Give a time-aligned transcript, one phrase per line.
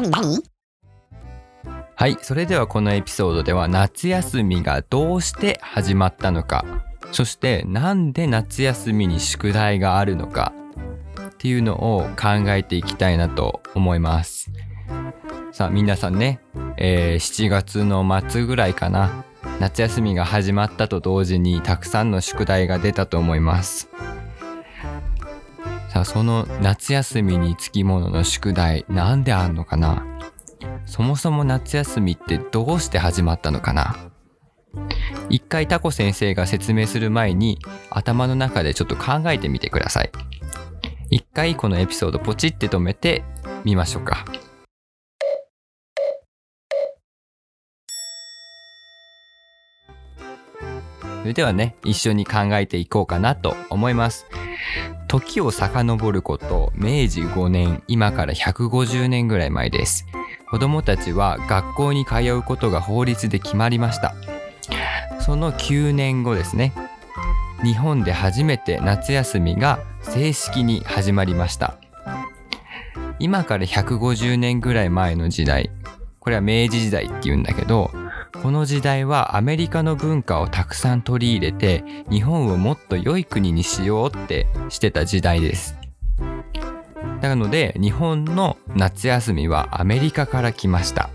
[0.00, 0.10] 何？
[0.10, 0.42] 何？
[1.94, 6.64] はい、それではこのエピソードでは夏休みがどうして始まったのか、
[7.12, 10.54] そしてなんで夏休みに宿題があるのか
[11.28, 14.50] っていうのを考えていきたいなと思います。
[15.52, 16.40] さあ皆さんね、
[16.78, 19.24] えー7月の末ぐらいかな、
[19.58, 23.90] 夏休みが始まったと同時にたくさんの宿題が出たと思います。
[25.92, 30.06] さあその夏休みにつきものの宿題なんであんのかな？
[30.86, 33.96] そもそも夏休みってどうして始まったのかな？
[35.30, 37.58] 一回タコ先生が説明する前に
[37.90, 40.12] 頭の中でちょっと考えてみてください。
[41.10, 43.24] 一回このエピソードポチって止めて
[43.64, 44.24] みましょうか。
[51.02, 54.26] それではね、一緒に考えていこうかなと思います。
[55.10, 60.06] 時を遡ること明治5年、今から150年ぐらい前です。
[60.48, 64.14] 子供たちは学校に通うことが法律で決まりました。
[65.18, 66.72] その9年後ですね。
[67.64, 71.74] 日本で初めて夏休みが正式に始まりました。
[73.18, 75.72] 今から150年ぐらい前の時代、
[76.20, 77.90] これは明治時代って言うんだけど、
[78.42, 85.80] この時代はアメリカの文化をたくさん取り入れて、日本をもっと良い国にしようってしてた時代です。
[87.28, 91.10] なので日本の夏休みはアメリカから来ました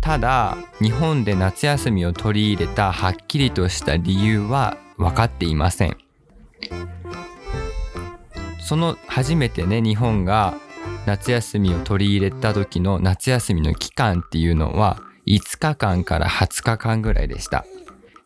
[0.00, 5.96] ただ日本で夏休みを取り入れたはっきりとした理由は分かっていません
[8.60, 10.54] その初めてね日本が
[11.06, 17.64] 夏休みを取り入れた時の夏休みの期間っていうのは5日間から20日間ぐらいでした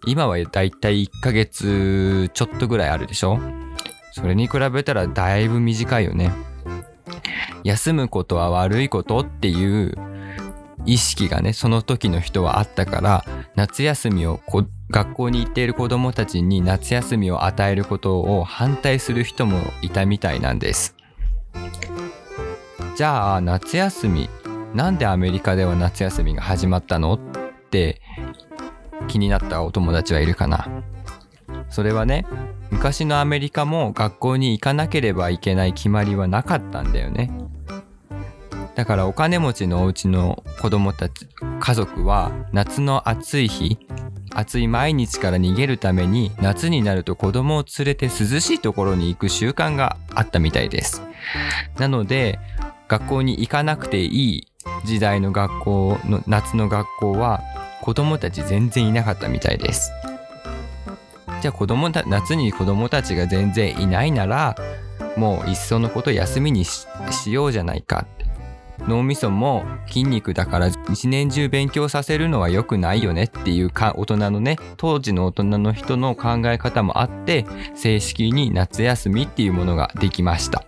[0.06, 3.38] 今はだいたい1ヶ月ちょっとぐらいあるでしょ？
[4.12, 6.32] それに比べたらだいぶ短いよね。
[7.64, 9.94] 休むことは悪いことっていう
[10.86, 20.96] 意識がね、その時の人はあったから、夏休みをこ学校に行っている子供たちに夏休みを与えることを反対する人もいたみたいなんです。
[22.96, 24.28] じゃあ、夏休み、
[24.74, 27.18] なんでアメリカでは夏休みが始まったのっ
[27.70, 28.00] て
[29.08, 30.68] 気になったお友達はいるかな？
[31.68, 32.26] それはね、
[32.70, 37.30] 昔のアメリカも学校に行かなければいけない決まりはなかったんだよね。
[38.74, 41.26] だからお金持ちのお家の子供たち、
[41.60, 43.78] 家族は夏の暑い日、
[44.32, 51.02] 暑い毎日から逃げるために夏になると子供を連れて涼しいところに行く習慣があったみたいです。
[51.78, 52.38] なので
[52.88, 54.49] 学校に行かなくていい
[54.84, 57.42] 時代の学校の夏の学校は
[57.82, 59.90] 子供たち全然いなかったみたいです。
[61.40, 64.56] じゃあ子供た夏に子供たちが全然いないなら
[65.16, 66.86] もういっそのこと休みにし
[67.26, 68.06] ようじゃないか
[68.80, 80.64] 脳みそも筋肉だから一年中勉強させるのは良くないよねっていうか大人のね当時の大人の人の考え方もあって正式に夏休みっていうものができました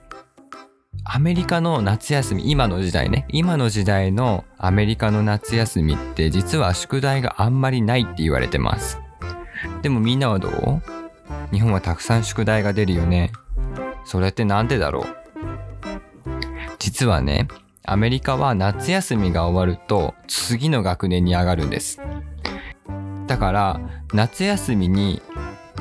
[1.14, 8.98] アメリカの夏休み今の時代ね今の時代のアメリカの夏休みって実は宿題があんまりないって言われてます
[9.82, 10.52] でもみんなはどう？
[11.52, 13.30] 日本はたくさん宿題が出るよね。
[14.06, 15.04] それってなんでだろう？
[16.78, 17.46] 実はね、
[17.84, 22.00] アメリカは夏休みが終わると次の学年に上がるんです。
[23.26, 23.80] だから
[24.14, 25.20] 夏休みに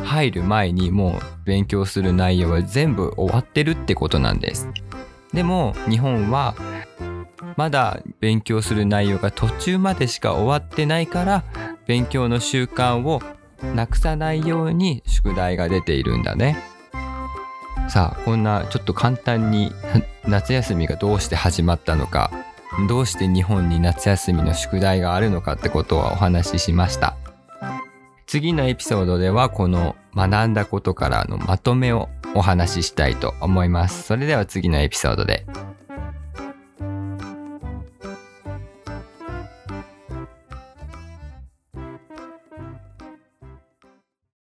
[0.03, 4.67] 入る前にもう勉強する内容は全部終わってるってことなんです。
[5.33, 6.55] でも日本は
[7.57, 11.43] まだ勉強する内容が途中までしか終わってないから
[11.85, 13.21] 勉強の習慣を
[13.75, 16.57] なくさないように宿題が出ているんだね。
[17.89, 19.71] さあこんなちょっと簡単に
[20.25, 22.31] 夏休みがどうして始まったのか
[22.87, 27.17] どうして日本に夏休みの宿題があるのかってことはお話ししました。
[28.27, 34.03] 次のエピソードではこの学んだことからのまとめをお話ししたいと思います。
[34.03, 35.45] それでは次のエピソードで。